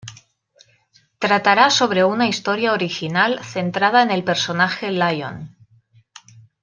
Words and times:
Tratará 1.19 1.69
sobre 1.69 2.03
una 2.03 2.25
historia 2.27 2.73
original 2.73 3.39
centrada 3.43 4.01
en 4.01 4.09
el 4.09 4.23
personaje 4.23 4.89
Lion. 4.91 5.55